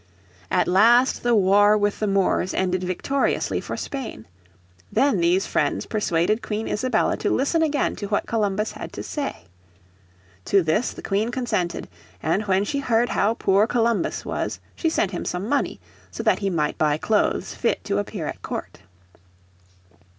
[0.49, 4.25] At last the war with the Moors ended victoriously for Spain.
[4.91, 9.43] Then these friends persuaded Queen Isabella to listen again to what Columbus had to say.
[10.45, 11.87] To this the Queen consented,
[12.23, 15.79] and when she heard how poor Columbus was she sent him some money,
[16.09, 18.79] so that he might buy clothes fit to appear at court.